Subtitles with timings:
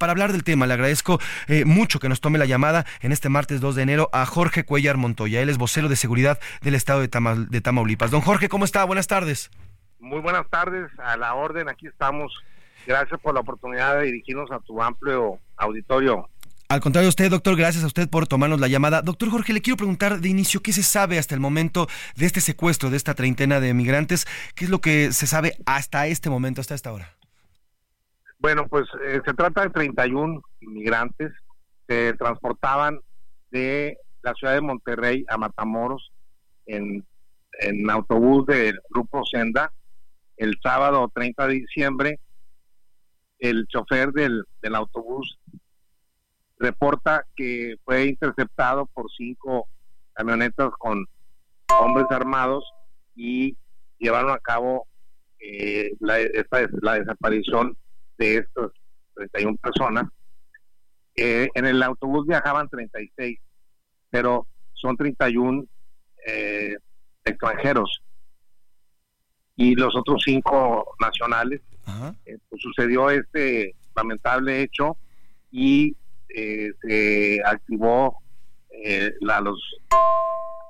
[0.00, 3.28] Para hablar del tema, le agradezco eh, mucho que nos tome la llamada en este
[3.28, 5.42] martes 2 de enero a Jorge Cuellar Montoya.
[5.42, 8.10] Él es vocero de seguridad del estado de, Tama- de Tamaulipas.
[8.10, 8.82] Don Jorge, ¿cómo está?
[8.84, 9.50] Buenas tardes.
[9.98, 12.32] Muy buenas tardes, a la orden, aquí estamos.
[12.86, 16.30] Gracias por la oportunidad de dirigirnos a tu amplio auditorio.
[16.70, 19.02] Al contrario de usted, doctor, gracias a usted por tomarnos la llamada.
[19.02, 22.40] Doctor Jorge, le quiero preguntar de inicio, ¿qué se sabe hasta el momento de este
[22.40, 24.26] secuestro, de esta treintena de migrantes?
[24.54, 27.12] ¿Qué es lo que se sabe hasta este momento, hasta esta hora?
[28.40, 31.30] Bueno, pues eh, se trata de 31 inmigrantes
[31.86, 32.98] que transportaban
[33.50, 36.10] de la ciudad de Monterrey a Matamoros
[36.64, 37.06] en,
[37.60, 39.70] en autobús del grupo Senda
[40.38, 42.20] el sábado 30 de diciembre.
[43.38, 45.38] El chofer del, del autobús
[46.58, 49.68] reporta que fue interceptado por cinco
[50.14, 51.04] camionetas con
[51.78, 52.64] hombres armados
[53.14, 53.54] y
[53.98, 54.86] llevaron a cabo
[55.40, 57.76] eh, la, esta, la desaparición
[58.20, 58.70] de estas
[59.14, 60.04] 31 personas.
[61.16, 63.38] Eh, en el autobús viajaban 36,
[64.10, 65.64] pero son 31
[66.26, 66.76] eh,
[67.24, 68.02] extranjeros.
[69.56, 71.60] Y los otros cinco nacionales,
[72.24, 74.96] eh, pues sucedió este lamentable hecho
[75.50, 75.96] y
[76.28, 78.22] eh, se activó
[79.20, 79.60] la, los,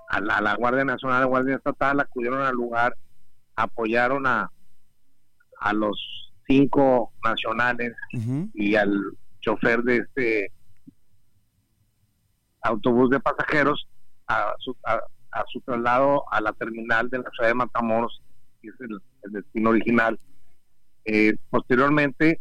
[0.08, 2.96] a la, a la Guardia Nacional, la Guardia Estatal, acudieron al lugar,
[3.54, 4.50] apoyaron a,
[5.60, 7.92] a los cinco nacionales
[8.54, 8.92] y al
[9.40, 10.52] chofer de este
[12.62, 13.86] autobús de pasajeros
[14.26, 15.00] a su, a,
[15.30, 18.20] a su traslado a la terminal de la ciudad de Matamoros,
[18.60, 20.18] que es el, el destino original.
[21.04, 22.40] Eh, posteriormente,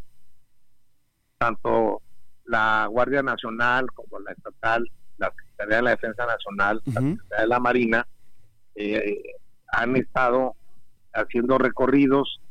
[1.37, 2.01] tanto
[2.45, 4.83] la Guardia Nacional como la estatal,
[5.17, 8.07] la Secretaría de la Defensa Nacional, la Secretaría de la Marina,
[8.75, 9.21] eh,
[9.71, 10.55] han estado
[11.13, 12.41] haciendo recorridos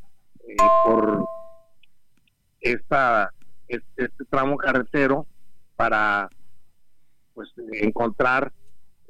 [0.40, 1.26] eh, por
[2.60, 3.32] esta
[3.68, 5.26] este, este tramo carretero
[5.76, 6.28] para
[7.34, 8.52] pues encontrar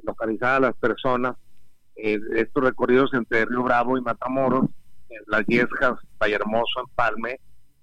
[0.03, 1.37] localizar a las personas
[1.97, 4.67] eh, estos recorridos entre Río Bravo y Matamoros
[5.09, 7.41] en las Yescas, Vallehermoso, Empalme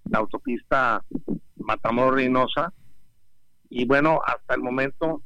[0.09, 1.03] la autopista
[1.57, 2.71] Matamoros Reynosa
[3.69, 5.21] y bueno hasta el momento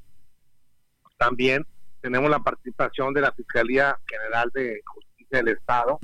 [1.17, 1.65] también
[2.01, 5.99] tenemos la participación de la Fiscalía General de Justicia del Estado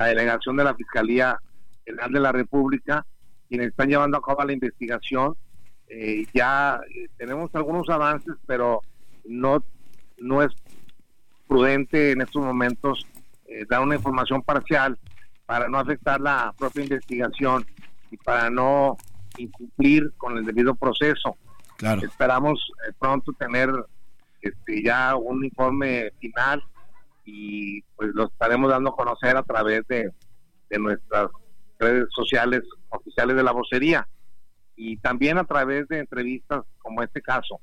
[0.00, 1.38] la delegación de la Fiscalía
[1.84, 3.06] General de la República,
[3.50, 5.36] quienes están llevando a cabo la investigación.
[5.88, 8.80] Eh, ya eh, tenemos algunos avances, pero
[9.24, 9.62] no,
[10.18, 10.52] no es
[11.48, 13.04] prudente en estos momentos
[13.46, 14.96] eh, dar una información parcial
[15.46, 17.66] para no afectar la propia investigación
[18.12, 18.96] y para no
[19.36, 21.36] incumplir con el debido proceso.
[21.76, 22.02] Claro.
[22.02, 23.68] Esperamos pronto tener
[24.42, 26.62] este, ya un informe final
[27.24, 30.12] y pues lo estaremos dando a conocer a través de,
[30.68, 31.30] de nuestras
[31.80, 34.06] redes sociales oficiales de la vocería
[34.76, 37.60] y también a través de entrevistas como este caso.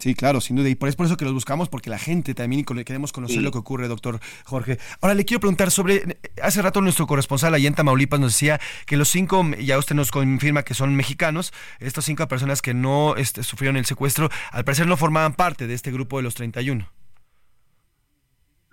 [0.00, 0.70] Sí, claro, sin duda.
[0.70, 3.36] Y por es por eso que los buscamos, porque la gente también y queremos conocer
[3.36, 3.42] Sí.
[3.42, 4.78] lo que ocurre, doctor Jorge.
[5.02, 8.96] Ahora le quiero preguntar sobre, hace rato nuestro corresponsal allá en Tamaulipas nos decía que
[8.96, 13.42] los cinco, ya usted nos confirma que son mexicanos, estas cinco personas que no este,
[13.42, 16.88] sufrieron el secuestro, al parecer no formaban parte de este grupo de los 31.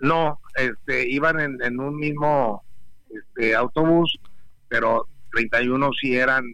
[0.00, 2.62] No, este, iban en, en un mismo
[3.10, 4.18] este, autobús,
[4.68, 6.44] pero 31 sí eran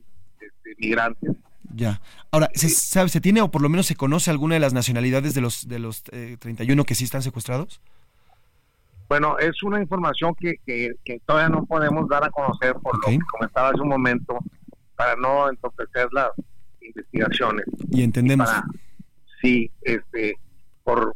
[0.40, 1.30] este, migrantes.
[1.74, 2.00] Ya.
[2.30, 5.34] Ahora, ¿se sabe, se tiene o por lo menos se conoce alguna de las nacionalidades
[5.34, 7.80] de los, de los eh, 31 que sí están secuestrados?
[9.08, 13.06] Bueno, es una información que, que, que todavía no podemos dar a conocer por lo
[13.06, 14.38] que comentaba hace un momento,
[14.96, 16.30] para no entorpecer las
[16.80, 17.66] investigaciones.
[17.90, 18.48] Y entendemos.
[18.48, 18.64] Para-
[19.42, 20.36] sí, este,
[20.84, 21.13] por,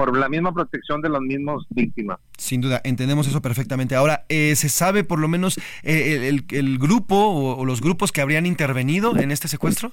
[0.00, 2.18] por la misma protección de las mismas víctimas.
[2.38, 3.94] Sin duda, entendemos eso perfectamente.
[3.94, 8.22] Ahora, eh, ¿se sabe por lo menos eh, el, grupo o, o los grupos que
[8.22, 9.92] habrían intervenido en este secuestro?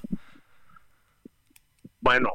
[2.00, 2.30] Bueno,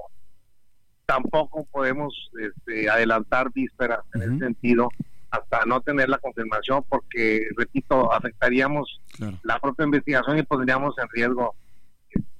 [1.07, 4.89] tampoco podemos este, adelantar vísperas en ese sentido
[5.31, 9.01] hasta no tener la confirmación porque, repito, afectaríamos
[9.41, 11.55] la propia investigación y pondríamos en riesgo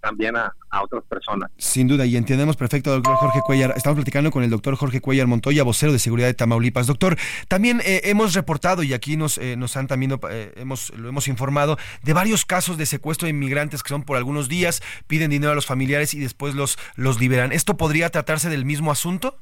[0.04, 0.54] también a,
[0.84, 1.50] otras personas.
[1.58, 3.74] Sin duda, y entendemos perfecto, doctor Jorge Cuellar.
[3.78, 6.88] Estamos platicando con el doctor Jorge Cuellar Montoya, vocero de seguridad de Tamaulipas.
[6.88, 7.16] Doctor,
[7.48, 11.30] también eh, hemos reportado, y aquí nos, eh, nos han también, eh, hemos, lo hemos
[11.30, 15.54] informado, de varios casos de secuestro de inmigrantes que son por algunos días, piden dinero
[15.54, 17.54] a los familiares y después los, los liberan.
[17.54, 19.38] ¿Esto podría tratarse del mismo asunto?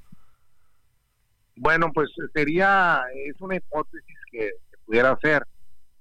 [1.55, 4.51] Bueno, pues sería, es una hipótesis que,
[4.85, 5.47] pudiera ser,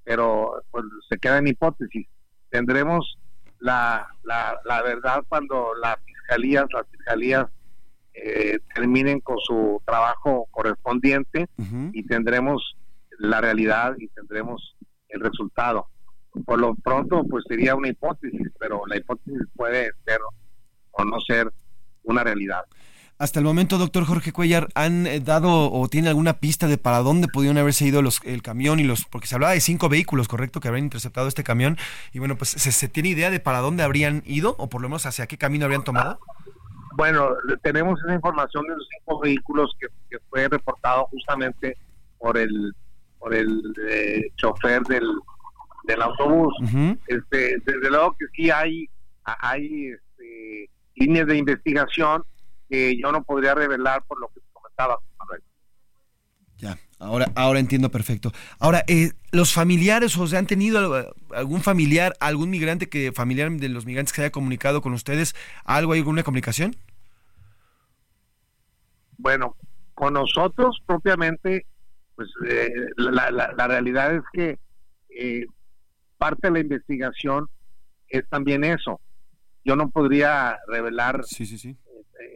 [0.04, 2.06] pero pues se queda en hipótesis.
[2.50, 3.16] Tendremos
[3.60, 7.46] la, la, verdad cuando las fiscalías, las fiscalías
[8.14, 11.48] eh, terminen con su trabajo correspondiente
[11.92, 12.76] y tendremos
[13.18, 14.76] la realidad y tendremos
[15.08, 15.86] el resultado.
[16.44, 20.20] Por lo pronto, pues sería una hipótesis, pero la hipótesis puede ser
[20.92, 21.52] o no ser
[22.04, 22.64] una realidad.
[23.20, 27.00] Hasta el momento, doctor Jorge Cuellar, ¿han eh, dado o tiene alguna pista de para
[27.00, 30.26] dónde pudieron haberse ido los, el camión y los, porque se hablaba de cinco vehículos,
[30.26, 31.76] correcto, que habrían interceptado este camión,
[32.14, 35.04] y bueno, pues ¿se, tiene idea de para dónde habrían ido o por lo menos
[35.04, 36.18] hacia qué camino habrían tomado?
[36.96, 39.88] Bueno, tenemos esa información de los cinco vehículos que,
[40.30, 41.76] fue reportado justamente
[42.18, 42.74] por el
[43.18, 45.06] por el eh, chofer del,
[45.84, 46.54] del autobús.
[47.06, 48.88] este, desde luego que sí hay
[49.24, 52.24] hay este, líneas de investigación
[52.70, 54.98] que yo no podría revelar por lo que comentaba.
[56.56, 58.32] Ya, ahora, ahora entiendo perfecto.
[58.58, 63.70] Ahora, eh, los familiares, o sea, han tenido algún familiar, algún migrante que, familiar de
[63.70, 65.34] los migrantes que haya comunicado con ustedes,
[65.64, 66.76] algo, alguna comunicación?
[69.16, 69.56] Bueno,
[69.94, 71.64] con nosotros propiamente,
[72.14, 74.58] pues eh, la, realidad es que
[75.08, 75.46] eh,
[76.18, 77.48] parte de la investigación
[78.08, 79.00] es también eso.
[79.64, 81.78] Yo no podría revelar sí, sí, sí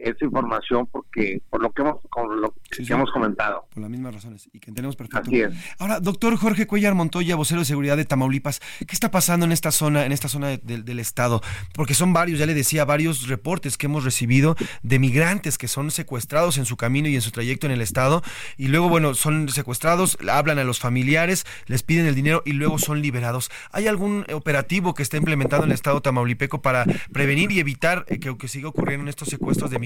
[0.01, 1.97] esa información porque por lo que hemos,
[2.39, 3.67] lo que hemos comentado.
[3.73, 5.31] Por las mismas razones y que entendemos perfecto.
[5.79, 9.71] Ahora, doctor Jorge Cuellar Montoya, vocero de seguridad de Tamaulipas, ¿qué está pasando en esta
[9.71, 11.41] zona, en esta zona del estado?
[11.73, 15.91] Porque son varios, ya le decía, varios reportes que hemos recibido de migrantes que son
[15.91, 18.21] secuestrados en su camino y en su trayecto en el estado
[18.57, 22.77] y luego, bueno, son secuestrados, hablan a los familiares, les piden el dinero y luego
[22.77, 23.49] son liberados.
[23.71, 28.37] ¿Hay algún operativo que esté implementado en el estado tamaulipeco para prevenir y evitar que,
[28.37, 29.84] que siga ocurriendo en estos secuestros de migrantes?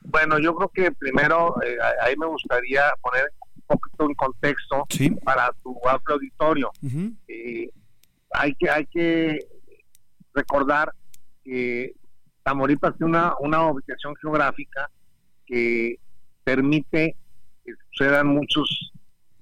[0.00, 4.86] Bueno, yo creo que primero eh, ahí me gustaría poner un poquito en contexto
[5.24, 6.70] para tu amplio auditorio.
[7.28, 7.70] Eh,
[8.30, 9.38] hay que hay que
[10.34, 10.92] recordar
[11.44, 11.94] que
[12.42, 14.88] Tamaulipas tiene una, una ubicación geográfica
[15.46, 15.98] que
[16.44, 17.16] permite
[17.64, 18.92] que sucedan muchos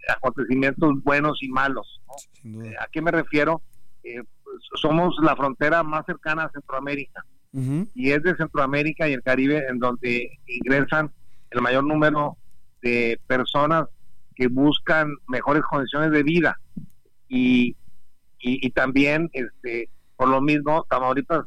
[0.08, 2.00] acontecimientos buenos y malos.
[2.44, 3.60] Eh, ¿A qué me refiero?
[4.02, 7.24] Pues, somos la frontera más cercana a Centroamérica
[7.94, 11.12] y es de Centroamérica y el Caribe en donde ingresan
[11.50, 12.36] el mayor número
[12.82, 13.86] de personas
[14.34, 16.58] que buscan mejores condiciones de vida.
[17.28, 17.76] Y,
[18.40, 21.46] y, también este por lo mismo Tamaulipas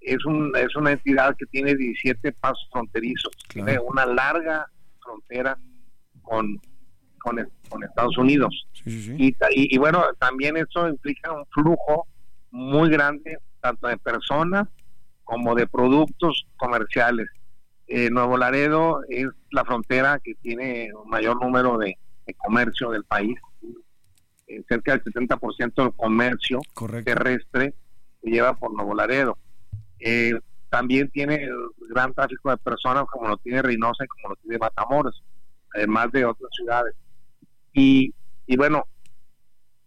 [0.00, 4.66] es un es una entidad que tiene 17 pasos fronterizos tiene una larga
[5.00, 5.58] frontera
[6.22, 6.58] con
[7.18, 8.66] con, Estados Unidos.
[8.86, 12.06] Y, y, y bueno también eso implica un flujo
[12.50, 14.66] muy grande tanto de personas
[15.28, 17.28] como de productos comerciales.
[17.86, 21.98] Eh, Nuevo Laredo es la frontera que tiene un mayor número de,
[22.38, 23.38] comercio del país.
[24.46, 26.60] Eh, cerca del 70% del comercio
[27.04, 27.74] terrestre
[28.22, 29.36] se lleva por Nuevo Laredo.
[30.00, 30.32] Eh,
[30.70, 31.46] también tiene
[31.90, 35.22] gran tráfico de personas como lo tiene Reynosa y como lo tiene Matamoros,
[35.74, 36.94] además de otras ciudades.
[37.74, 38.14] Y,
[38.46, 38.86] y bueno,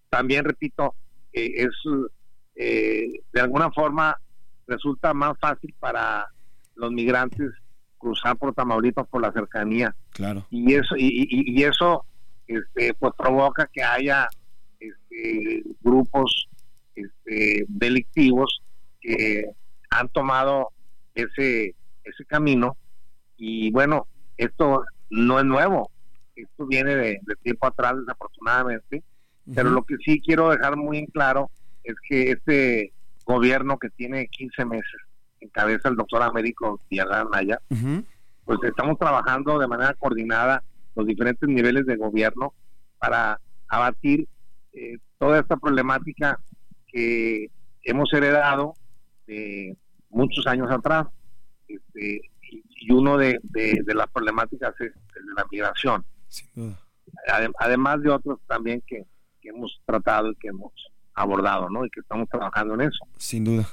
[0.10, 0.94] también repito,
[1.34, 1.72] es
[2.56, 4.16] de alguna forma
[4.72, 6.28] resulta más fácil para
[6.76, 7.52] los migrantes
[7.98, 9.96] cruzar por Tamaulipas por la cercanía.
[10.12, 10.46] Claro.
[10.50, 12.06] Y eso y, eso
[12.48, 14.28] este, pues provoca que haya
[14.80, 16.48] este, grupos
[16.96, 18.62] este, delictivos
[19.00, 19.46] que
[19.90, 20.70] han tomado
[21.14, 22.78] ese ese camino
[23.38, 24.08] y bueno,
[24.38, 25.92] esto no es nuevo.
[26.36, 29.04] Esto viene de, tiempo atrás desafortunadamente,
[29.54, 31.52] pero lo que sí quiero dejar muy en claro
[31.84, 32.94] es que este
[33.26, 35.02] gobierno que tiene 15 meses,
[35.40, 37.60] encabeza el doctor Américo Villarreal Naya,
[38.46, 40.64] pues estamos trabajando de manera coordinada
[40.96, 42.54] los diferentes niveles de gobierno
[43.00, 44.28] para abatir
[44.74, 46.40] eh, toda esta problemática
[46.88, 47.50] que
[47.84, 48.74] hemos heredado
[49.28, 49.78] de
[50.10, 51.08] muchos años atrás.
[51.68, 53.40] Este, y uno de,
[53.94, 56.06] las problemáticas es el de la migración.
[57.60, 59.06] Además de otros también que,
[59.42, 60.74] que hemos tratado y que hemos
[61.14, 61.86] abordado, ¿no?
[61.86, 63.06] Y que estamos trabajando en eso.
[63.18, 63.66] Sin duda.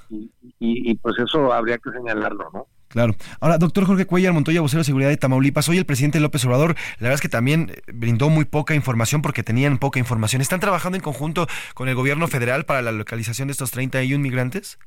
[0.59, 2.67] Y, pues eso habría que señalarlo, ¿no?
[2.89, 3.15] Claro.
[3.41, 6.71] Ahora, doctor Jorge Cuellar Montoya, vocero de seguridad de Tamaulipas, hoy el presidente López Obrador,
[6.71, 10.41] la verdad es que también eh, brindó muy poca información porque tenían poca información.
[10.41, 14.79] ¿Están trabajando en conjunto con el gobierno federal para la localización de estos 31 migrantes?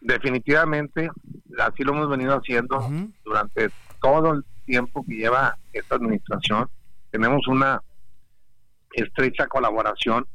[0.00, 1.10] definitivamente,
[1.58, 2.88] así lo hemos venido haciendo
[3.24, 6.68] durante todo el tiempo que lleva esta administración.
[7.10, 7.82] Tenemos una
[8.92, 10.26] estrecha colaboración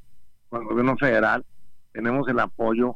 [0.53, 1.43] con el gobierno federal,
[1.91, 2.95] tenemos el apoyo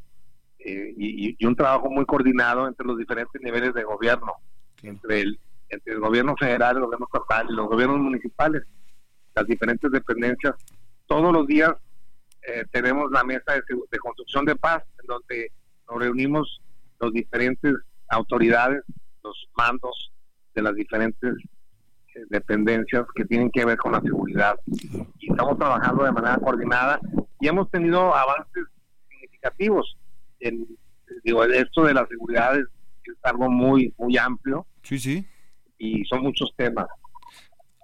[0.60, 4.34] eh, y, un trabajo muy coordinado entre los diferentes niveles de gobierno,
[4.84, 8.62] entre el, entre el gobierno federal, el gobierno estatal y los gobiernos municipales,
[9.34, 10.54] las diferentes dependencias.
[11.08, 11.72] Todos los días
[12.44, 13.62] eh, tenemos la mesa de,
[13.92, 15.52] de construcción de paz, en donde
[15.90, 16.62] nos reunimos
[17.00, 17.74] los diferentes
[18.10, 18.84] autoridades,
[19.24, 20.12] los mandos
[20.54, 21.36] de las diferentes
[22.14, 24.60] eh, dependencias que tienen que ver con la seguridad.
[24.68, 27.00] Y estamos trabajando de manera coordinada
[27.40, 28.66] y hemos tenido avances
[29.10, 29.98] significativos.
[30.40, 30.68] En,
[31.24, 32.66] digo, esto de la seguridad es,
[33.24, 34.68] algo muy, muy amplio.
[34.84, 35.26] Sí, sí.
[35.78, 36.88] Y son muchos temas.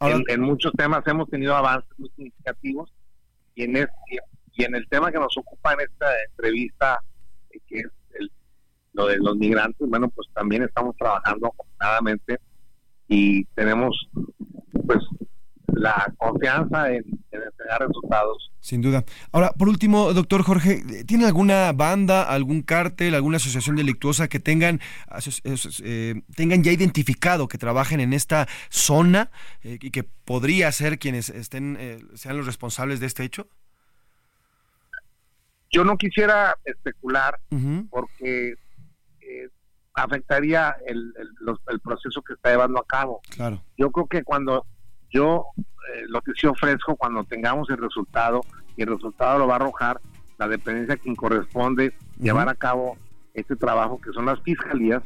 [0.01, 2.93] en, muchos temas hemos tenido avances muy significativos
[3.55, 4.19] y en, este,
[4.53, 6.99] y en el tema que nos ocupa en esta entrevista,
[7.51, 8.31] eh, que es el,
[8.91, 12.39] lo de los migrantes, bueno, pues también estamos trabajando afortunadamente
[13.07, 14.09] y tenemos
[14.85, 14.99] pues
[15.75, 18.51] la confianza en, en entregar resultados.
[18.63, 19.03] Sin duda.
[19.33, 24.79] Ahora, por último, doctor Jorge, ¿tiene alguna banda, algún cártel, alguna asociación delictuosa que tengan,
[25.83, 29.31] eh, tengan ya identificado que trabajen en esta zona
[29.63, 33.49] eh, y que podría ser quienes estén, eh, sean los responsables de este hecho?
[35.69, 37.37] Yo no quisiera especular
[37.89, 38.55] porque
[39.95, 41.13] afectaría el,
[41.67, 43.21] el, proceso que está llevando a cabo.
[43.29, 43.61] Claro.
[43.77, 44.65] Yo creo que cuando
[45.13, 48.41] yo eh, lo que sí ofrezco, cuando tengamos el resultado,
[48.75, 50.01] y el resultado lo va a arrojar
[50.37, 52.97] la dependencia a quien corresponde llevar a cabo
[53.33, 55.03] este trabajo, que son las fiscalías,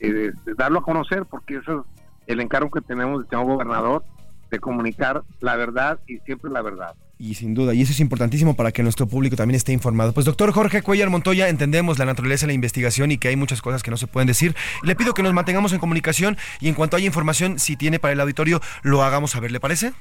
[0.00, 1.86] eh, darlo a conocer, porque eso es
[2.26, 4.04] el encargo que tenemos del señor gobernador,
[4.50, 6.94] de comunicar la verdad y siempre la verdad.
[7.18, 10.12] Y sin duda, y eso es importantísimo para que nuestro público también esté informado.
[10.12, 13.62] Pues doctor Jorge Cuellar Montoya, entendemos la naturaleza de la investigación y que hay muchas
[13.62, 14.54] cosas que no se pueden decir.
[14.82, 18.12] Le pido que nos mantengamos en comunicación y en cuanto haya información, si tiene para
[18.12, 19.94] el auditorio, lo hagamos saber, ¿le parece?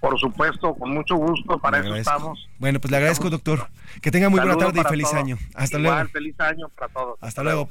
[0.00, 2.48] Por supuesto, con mucho gusto, para eso estamos.
[2.58, 3.68] Bueno, pues le agradezco, doctor.
[4.02, 5.38] Que tenga muy buena tarde y feliz año.
[5.54, 6.08] Hasta luego.
[6.12, 7.18] Feliz año para todos.
[7.22, 7.70] Hasta luego.